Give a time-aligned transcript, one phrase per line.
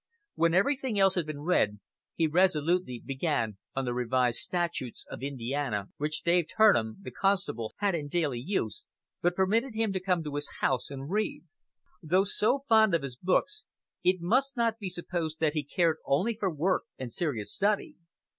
[0.33, 1.79] When everything else had been read,
[2.15, 7.93] he resolutely began on the "Revised Statutes of Indiana," which Dave Turnham, the constable, had
[7.93, 8.83] in daily use,
[9.21, 11.43] but permitted him to come to his house and read.
[12.01, 13.63] Though so fond of his books;
[14.03, 17.97] it must not be supposed that he cared only for work and serious study.